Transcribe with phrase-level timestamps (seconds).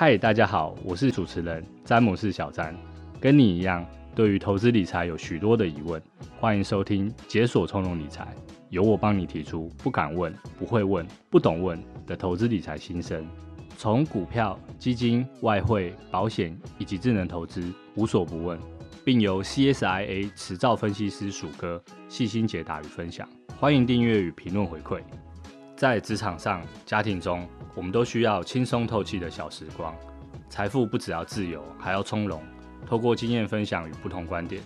[0.00, 2.72] 嗨，大家好，我是主持人詹姆士小詹，
[3.20, 6.00] 跟你一样，对于投资理财有许多的疑问，
[6.38, 8.22] 欢迎收听《解锁从容理财》，
[8.68, 11.76] 由我帮你提出不敢问、不会问、不懂问
[12.06, 13.26] 的投资理财心声，
[13.76, 17.60] 从股票、基金、外汇、保险以及智能投资
[17.96, 18.56] 无所不问，
[19.04, 23.28] 并由 CSIA 持照分析师鼠哥细心解答与分享，
[23.58, 25.00] 欢迎订阅与评论回馈。
[25.78, 29.94] 在职场上、家庭中，我们都需要轻松透气的小时光。
[30.50, 32.42] 财富不只要自由，还要从容。
[32.84, 34.60] 透过经验分享与不同观点，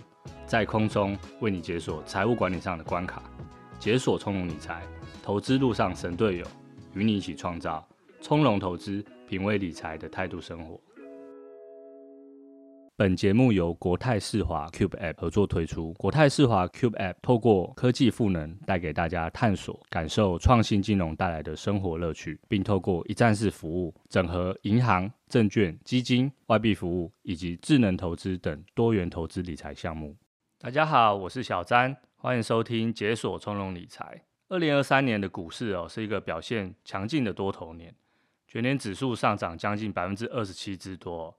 [0.47, 3.21] 在空中为你解锁财务管理上的关卡，
[3.77, 4.81] 解锁从容理财，
[5.21, 6.47] 投资路上神队友，
[6.95, 7.87] 与你一起创造
[8.19, 10.81] 从容投资、品味理财的态度生活。
[12.95, 15.91] 本节目由国泰世华 Cube App 合作推出。
[15.93, 30.15] 国泰世华 Cube App 透过科技赋能，带给大家探索、感受创新金融带来的生活乐趣，并透过一站式服务，整合银行、证券、基金、外币服务以及智能投资等多元投资理财项目。
[30.59, 34.21] 大家好，我是小詹，欢迎收听解锁从容理财。
[34.49, 37.95] 二零二三年的股市哦，是一个表现强劲的多头年，
[38.47, 41.35] 全年指数上涨将近百分之二十七之多。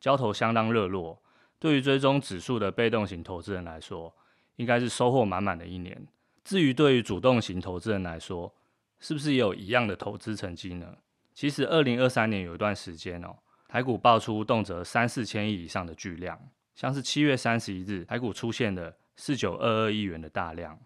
[0.00, 1.22] 交投相当热络，
[1.58, 4.14] 对于追踪指数的被动型投资人来说，
[4.56, 6.06] 应该是收获满满的一年。
[6.44, 8.54] 至于对于主动型投资人来说，
[9.00, 10.96] 是不是也有一样的投资成绩呢？
[11.34, 13.36] 其实，二零二三年有一段时间哦，
[13.68, 16.38] 台股爆出动辄三四千亿以上的巨量，
[16.74, 20.78] 像是七月三十一日，台股出现了四九二二亿元的大量，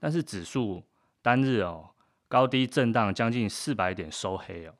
[0.00, 0.82] 但是指数
[1.22, 1.90] 单日哦
[2.26, 4.74] 高低震荡将近四百点收黑哦，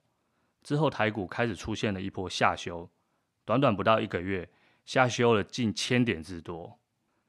[0.62, 2.88] 之后台股开始出现了一波下修。
[3.44, 4.48] 短短不到一个月，
[4.84, 6.78] 下修了近千点之多。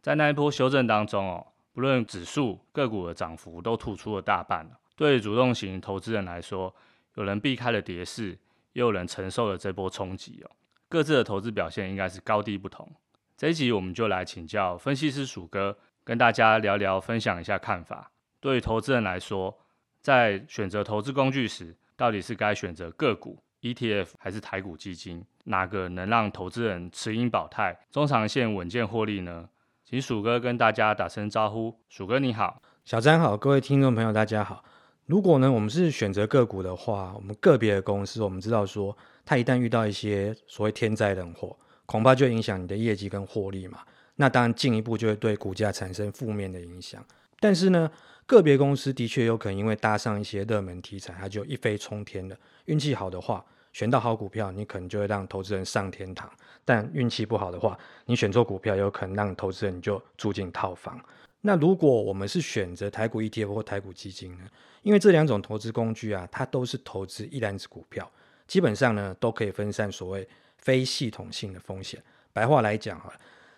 [0.01, 4.69] 在那一波修正当中哦，不论指数个股的涨幅都吐出了大半。
[4.95, 6.73] 对主动型投资人来说，
[7.15, 8.37] 有人避开了跌势，
[8.73, 10.51] 也有人承受了这波冲击哦。
[10.87, 12.89] 各自的投资表现应该是高低不同。
[13.35, 18.11] 这一集我们就来请教分析师鼠哥，跟大家聊聊，分享一下看法。
[18.39, 19.57] 对于投资人来说，
[19.99, 29.49] 在选择投资工具时，到底是该选择个股？ETF 还是台股基金，哪个能让投资人持盈保泰、中长线稳健获利呢？
[29.83, 31.75] 请鼠哥跟大家打声招呼。
[31.89, 34.63] 鼠哥你好，小詹好，各位听众朋友大家好。
[35.07, 43.79] 如果呢，我们是选择个股的话，我们个别的公司，我们知道说，它一旦遇到一些所谓天灾人祸，恐怕就影响你的业绩跟获利嘛。
[44.15, 47.03] 那当然进一步就会对股价产生负面的影响。
[47.39, 47.91] 但是呢，
[48.25, 52.35] 个别公司的确有可能因为搭上一些热门题材，它就一飞冲天了。
[52.65, 56.29] 运气好的话，选到好股票，你可能就会让投资人上天堂；
[56.63, 60.97] 但运气不好的话，你选错股票，有可能让投资人就住进套房。
[61.41, 64.45] 那如果我们是选择台股 ETF 或台股基金呢？
[64.81, 68.09] 因为这两种投资工具啊，它都是投资一篮子股票，
[68.47, 70.25] 基本上呢都可以分散所谓
[70.57, 72.01] 非系统性的风险。
[72.31, 73.11] 白话来讲啊，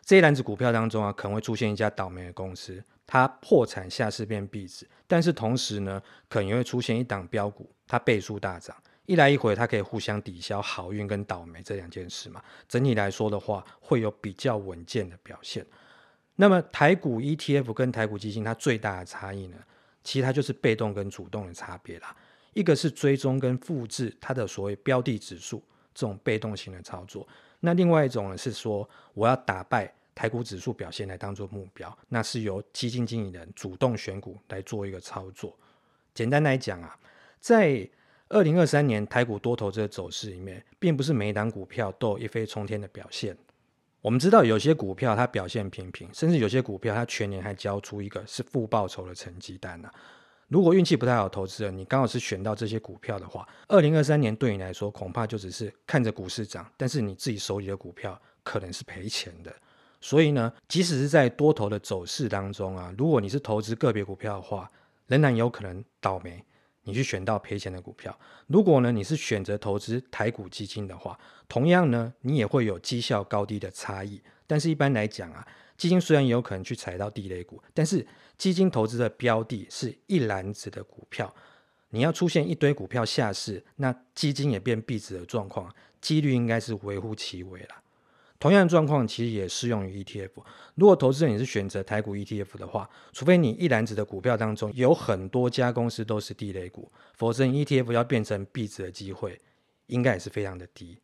[0.03, 8.75] 这一篮子股票当中啊，可能会出现一家倒霉的公司，它破产下市变壁纸；但是同时呢，可能也会出现一档标股，它倍数大涨。
[9.07, 12.43] 一来一回，它可以互相抵消好运跟倒霉这两件事嘛。
[12.67, 15.65] 整体来说的话，会有比较稳健的表现。
[16.35, 19.57] 那么台股 ETF 跟台股基金，它最大的差异呢，
[20.03, 22.15] 其实它就是被动跟主动的差别啦。
[22.53, 25.63] 一个是追踪跟复制它的所谓标的指数
[25.93, 27.25] 这种被动型的操作，
[27.61, 35.57] 那另外一种呢是说，我要打败台股指数表现来当做目标，那是由基金经理人主动选股来做一个操作。
[36.13, 36.99] 简单来讲啊，
[37.39, 37.87] 在
[38.29, 43.37] 二零二三年台股多头这个走势里面，并不是每一档股票都有一飞冲天的表现。
[44.01, 49.89] 我们知道有些股票它表现平平，甚至有些股票它全年还交出一个是负报酬的成绩单呢、
[50.47, 59.53] 如果运气不太好，投资人你刚好是选到这些股票的话，二零二三年对你来说恐怕就只是看着股市涨，但是你自己手里的股票可能是赔钱的。
[59.99, 64.71] 所以呢，即使是在多头的走势当中啊，如果你是投资个别股票的话，
[65.07, 66.41] 仍然有可能倒霉。
[66.87, 68.17] 你去选到赔钱的股票，
[68.47, 74.21] 如果呢，你是选择投资台股基金的话，同样呢，你也会有绩效高低的差异。
[74.47, 75.45] 但是一般来讲啊，
[75.75, 78.07] 基金虽然有可能去踩到地雷股，但是
[78.37, 81.35] 基金投资的标的是一篮子的股票，
[81.89, 85.69] 你要出现一堆股票下市，那基金也变壁纸的状况，
[85.99, 87.75] 几率应该是微乎其微了。
[88.39, 90.29] 同样的状况其实也适用于 ETF。
[90.75, 99.39] 如果投资人你是选择台股 ETF 的话，除非你一篮子的股票当中有很多家公司都是地雷股，否则 ETF 要变成壁纸的机会
[99.87, 100.99] 应该也是非常的低。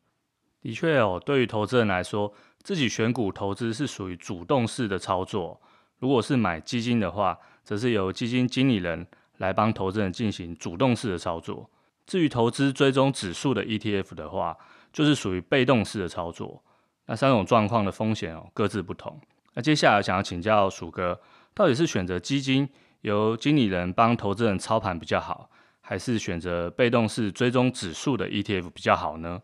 [0.62, 5.60] 的确哦，对于投资人来说，自己选股投资是属于主动式的操作。
[6.00, 9.08] 如果是买基金的话，则是由基金经理人
[9.38, 11.70] 来帮投资人进行主动式的操作。
[12.06, 14.58] 至于投资追踪指数的 ETF 的话，
[14.92, 16.64] 就是属于被动式的操作。
[17.08, 19.20] 那三种状况的风险哦各自不同。
[19.54, 21.20] 那接下来想要请教鼠哥，
[21.54, 22.68] 到底是选择基金
[23.02, 25.50] 由经理人帮投资人操盘比较好，
[25.82, 29.42] 还是选择被动式追踪指数的 ETF 比较好呢？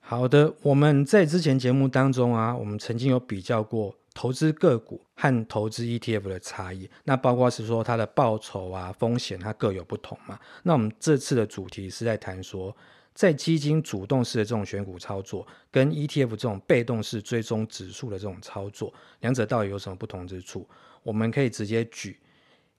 [0.00, 10.38] 好的，我们在之前节目当中啊，我们曾经有比较过投资个股和投资 ETF 的差异，那包括是说它的报酬啊、风险它各有不同嘛。
[10.62, 12.76] 那我们这次的主题是在谈说，
[13.16, 20.68] 在基金主动式的这种选股操作，跟 ETF 这种被动式追踪指数的这种操作，两者到底有什么不同之处？
[21.02, 22.20] 我们可以直接举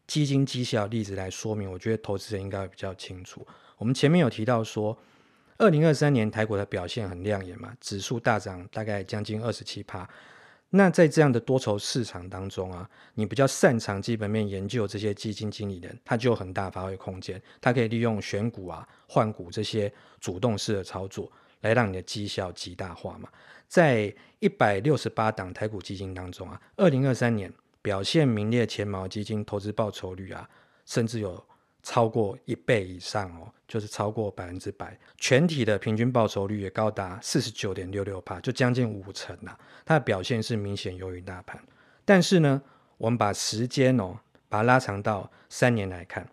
[0.06, 3.46] 基金绩效例子来说明，我觉得投资人应该会比较清楚。
[3.80, 4.96] 我们前面有提到说，
[5.58, 10.08] 二零二三年台股的表现很亮眼嘛，指数大涨大概将近二十七趴。
[10.70, 17.42] 那在这样的多头市场当中啊，你比较擅长基本面研究这些基金经理人，他就有很大发挥空间。
[17.62, 21.32] 他可以利用选股啊、换股这些主动式的操作，
[21.62, 23.30] 来让你的绩效极大化嘛。
[23.70, 30.50] 在一百六十八档台股基金当中啊，二零二三年表现名列前茅基金投资报酬率啊，
[30.86, 31.42] 甚至有
[31.90, 39.58] 超过一倍以上哦，就是超过百分之百，全体的平均报酬率也高达四十九点六六趴，就将近五成呐。
[39.86, 41.58] 它的表现是明显优于大盘。
[42.04, 42.62] 但是呢，
[42.98, 44.20] 我们把时间哦，
[44.50, 46.30] 把它拉长到三年来看，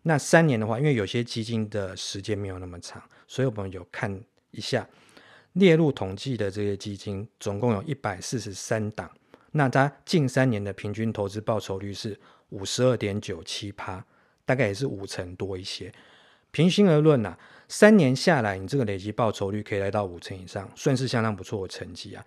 [0.00, 4.18] 那三年的话，因为有些基金的时间没有那么长，所以我们有看
[4.50, 4.88] 一下
[5.52, 9.10] 列入统计的这些基金，总共有一百四十三档，
[9.52, 14.02] 那它近三年的平均投资报酬率是五十二点九七趴。
[14.46, 15.92] 大概也是五成多一些，
[16.52, 17.38] 平心而论呐、啊，
[17.68, 22.24] 三年下来，你这个累积报酬率可以来到五成以上，算是相当不错的成绩啊。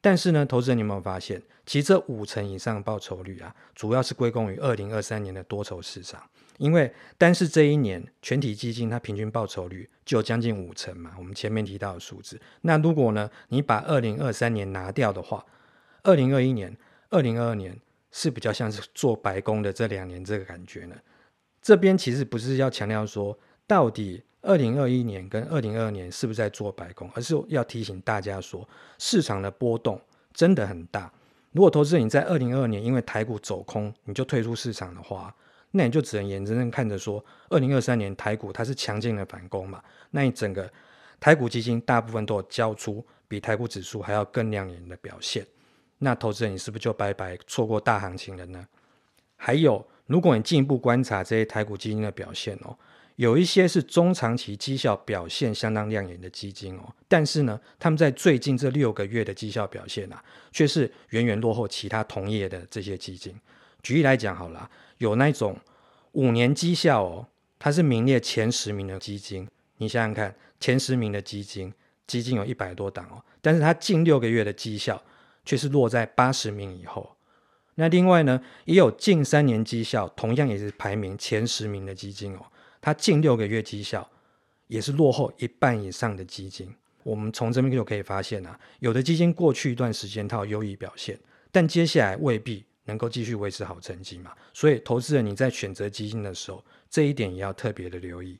[0.00, 6.20] 但是呢，投资人你有没有发现，其实这五成以上的报酬率啊，主要是归功于二零二三年的多头市场，
[6.58, 11.14] 因为单是这一年全体基金它平均报酬率就有将近五成嘛。
[11.16, 15.46] 我们前面提到的数字，那如果呢，你把二零二三年拿掉的话，
[16.02, 16.76] 二零二一年、
[17.10, 17.78] 二零二二年
[18.10, 20.96] 是比较像是做白工的这两年这个感觉呢。
[21.62, 23.38] 这边其实不是要强调说
[23.68, 28.68] 到底二零二一年跟二零二二年是不是在做白工，而是要提醒大家说，
[28.98, 30.00] 市场的波动
[30.34, 31.10] 真的很大。
[31.52, 35.32] 如果投资人你在二零二二年因为台股走空，你就退出市场的话，
[35.70, 39.80] 那你就只能眼睁睁看着说，二零二三年台股它是强劲的反攻嘛，
[40.10, 40.68] 那你整个
[41.20, 45.46] 台股基金大部分都有交出比台股指数还要更亮眼的表现，
[45.98, 48.66] 那投资人你是不是就白白错过大行情了呢？
[49.36, 49.86] 还有。
[50.06, 52.76] 如果你进一步观察这些台股基金的表现哦，
[53.16, 63.34] 有一些是中长期绩效表现相当亮眼的基金哦，但是呢，他们在最近这六个月的绩效表现啊，却是远远落后其他同业的这些基金。
[63.82, 64.68] 举例来讲好了，
[64.98, 65.56] 有那种
[66.12, 67.26] 五年绩效哦，
[67.58, 71.72] 它是名列前十名的基金，你想想看，前十名的基金，
[72.06, 75.02] 基金有一百多档哦，但是它近六个月的绩效
[75.44, 77.16] 却是落在八十名以后。
[77.76, 82.46] 那另外呢，也有近三年绩效，同样也是排名前十名的基金哦，
[82.80, 84.10] 它近六个月绩效
[84.66, 86.74] 也是落后一半以上的基金。
[87.02, 91.18] 我们从这边就可以发现啊，有的基金过去一段时间它有优异表现，
[91.50, 94.32] 但接下来未必能够继续维持好成绩嘛。
[94.52, 98.38] 所以，投资人你在选择基金的时候，这一点也要特别的留意。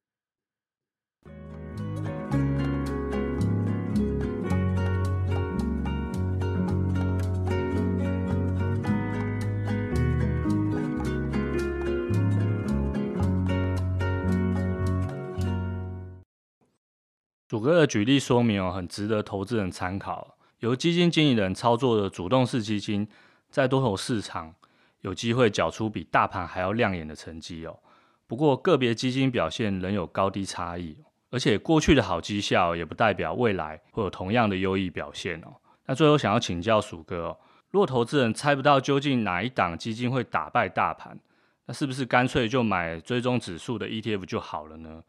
[17.52, 20.38] 鼠哥的举例说明哦，很值得投资人参考。
[20.60, 23.06] 由基金经理人操作的主动式基金，
[23.50, 24.54] 在多头市场
[25.02, 27.78] 有机会缴出比大盘还要亮眼的成绩哦。
[28.26, 30.96] 不过个别基金表现仍有高低差异，
[31.28, 35.52] 而且过去的好绩效也不代表未来会有同样的优异表现哦。
[35.84, 37.36] 那最后想要请教鼠哥哦，
[37.70, 41.18] 如果投资人猜不到究竟哪一档基金会打败大盘，
[41.66, 45.02] 那是不是干脆就买追踪指数的 ETF 就好了呢？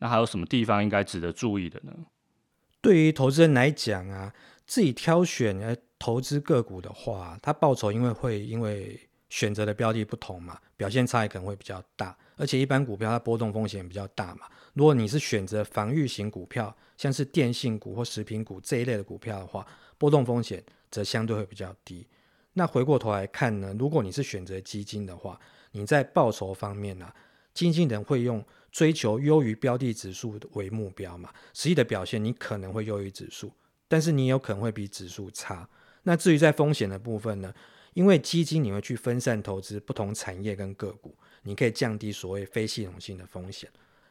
[0.00, 1.92] 那还有什么地方应该值得注意的呢？
[2.80, 4.34] 对于投资人来讲啊，
[4.66, 12.16] 自己挑选来投资个股的话，它报酬因为会因为选择的标的不同嘛，表现差异可能会比较大。
[12.36, 14.46] 而且一般股票它波动风险比较大嘛。
[14.72, 19.66] 如果你是选择防御型股票，像是电信股或食品股这一类的股票的话，
[19.98, 22.06] 波动风险则相对会比较低。
[22.54, 25.38] 那回过头来看呢，如果你是选择基金的话，
[25.72, 27.12] 你在报酬方面呢、
[27.54, 28.44] 基金人会用。
[28.72, 33.50] 追求优于标的指数为目标嘛，实际的表现你可能会优于指数，
[33.88, 35.68] 但是你有可能会比指数差。
[36.04, 37.52] 那至于在风险的部分呢？
[37.94, 43.68] 因为基金你会去分散投资不同产业跟个股，你可以降低所谓非系统性的风险。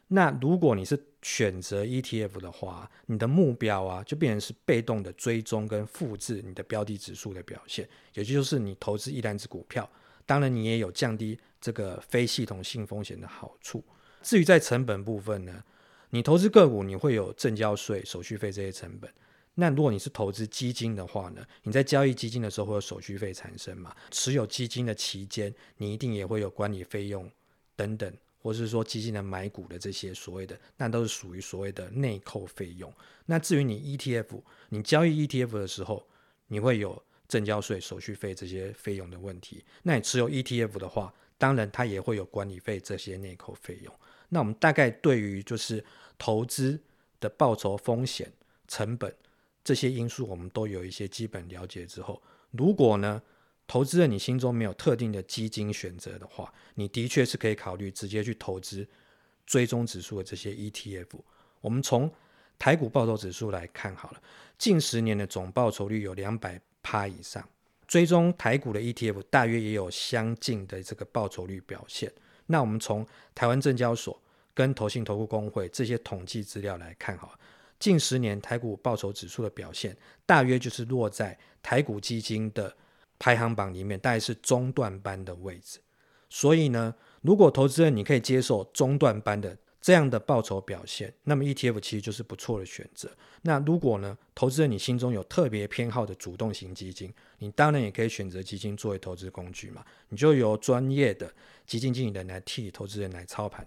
[0.09, 9.89] 那如果你是选择 ETF 的话，你的目标啊，就变成是被动的追踪跟复制你的标的指数的表现，也就是你投资一篮子股票，
[10.29, 13.83] 当然你也有降低这个非系统性风险的好处。
[14.21, 15.63] 至于在成本部分呢，
[16.11, 19.11] 你投资个股你会有证交税、手续费这些成本。
[19.55, 23.91] 那如果你是投资基金的话呢，你在交易基金的时候会有手续费产生嘛？
[24.11, 27.27] 持有基金的期间，你一定也会有管理费用
[27.75, 28.13] 等等。
[28.41, 32.93] 或是说基金的买股的这些所谓的，那都是属于所谓的内扣费用。
[33.25, 36.07] 那至于你 ETF，你交易 ETF 的时候，
[36.47, 39.63] 你会有证交税、手续费这些费用的问题。
[39.83, 43.93] 那你持有 ETF 的话，当然它也会有管理费这些内扣费用。
[44.27, 45.83] 那我们大概对于就是
[46.17, 46.77] 投资
[47.21, 48.31] 的报酬、风险、
[48.67, 49.15] 成本
[49.63, 52.21] 这些因素，我们都有一些基本了解之后，
[52.51, 53.21] 如果呢，
[53.67, 58.87] 投资人，你心中没有特定的基金选择的话，你的确是可以考虑直接去投资
[59.45, 61.07] 追踪指数的这些 ETF。
[61.61, 62.11] 我们从
[62.57, 64.21] 台股报酬指数来看好了，
[64.57, 67.47] 近十年的总报酬率有两百趴以上，
[67.87, 72.11] 追踪台股的 ETF 大约也有相近的这个报酬率表现。
[72.47, 74.21] 那我们从台湾证交所
[74.53, 77.37] 跟投信投顾公会这些统计资料来看哈，
[77.79, 79.95] 近十年台股报酬指数的表现，
[80.25, 82.75] 大约就是落在台股基金的。
[83.21, 85.77] 排行榜里面大概是中段班的位置，
[86.29, 93.09] 所以呢，如果投资人你可以接受中段班的这样的报酬表现，那么 ETF 其实就是不错的选择。
[93.43, 101.33] 那如果呢，投资人你心中有特别偏好的主动型基金，你当然也可以选择基金作为投资工具嘛，你就由专业的
[101.65, 103.65] 基金经理人来替投资人来操盘。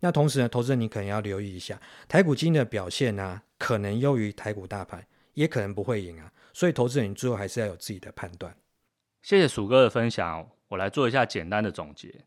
[0.00, 5.04] 那同时呢，投资人你可能要留意一下台股基金的表现呢、啊，可能优于台股大盘，
[5.34, 6.32] 也可能不会赢啊。
[6.52, 8.56] 所以，投资人你最后还是要有自己的判断。
[9.22, 12.24] 谢谢鼠哥的分享，我来做一下简单的总结。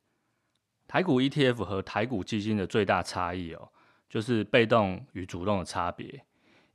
[0.90, 3.70] 台股 ETF 和台股基金的最大差异哦，
[4.10, 6.26] 就是被动与主动的差别。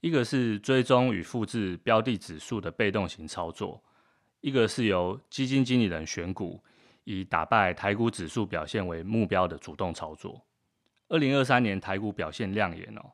[0.00, 3.82] 一个是追踪与复制标的指数的被动型操作，
[4.40, 6.62] 一个是由基金经理人选股，
[7.02, 10.40] 以打败台股指数表现为目标的主动操作。
[11.08, 13.10] 二零二三年台股表现亮眼哦，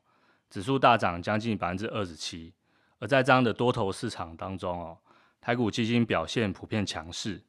[0.51, 2.53] 指数大涨将近百分之二十七。
[2.99, 4.95] 而在这样的多头市场当中哦，
[5.41, 7.41] 台股基金表现普遍强势，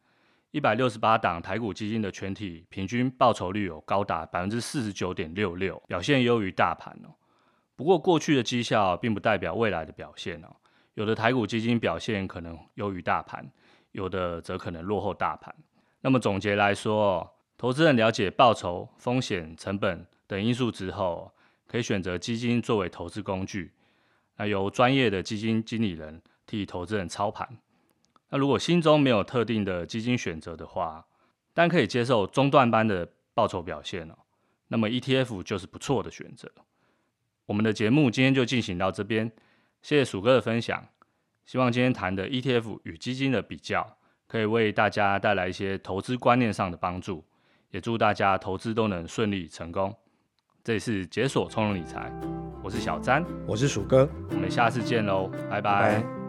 [0.53, 7.09] 一百六十八档台股基金的全体平均报酬率有高达百分之四十九点六六，表现优于大盘哦。
[7.75, 10.55] 不过过去的绩效并不代表未来的表现哦，
[10.93, 13.51] 有的台股基金表现可能优于大盘，
[13.93, 15.55] 有的则可能落后大盘。
[16.03, 21.33] 那么总结来说，投资人了解报酬、风险、成本等因素之后，
[21.67, 23.73] 可以选择基金作为投资工具。
[24.37, 27.49] 那由专业的基金经理人替投资人操盘。
[28.33, 31.05] 那如果心中没有特定的基金选择的话，
[31.53, 34.15] 但可以接受中段班的报酬表现哦，
[34.69, 36.51] 那么 ETF 就是不错的选择。
[37.45, 39.31] 我们的节目今天就进行到这边，
[39.83, 40.83] 谢谢鼠哥的分享。
[41.45, 47.23] 希望今天谈的 ETF 与基金的比较，可以为大家带来一些投资观念上的帮助，
[47.71, 49.95] 也祝大家投资都能顺利成功。
[50.65, 52.11] 这里是解锁从容理财，
[52.65, 55.61] 我是小詹，我是鼠哥，我们下次见喽，拜拜。
[55.61, 56.22] 拜拜。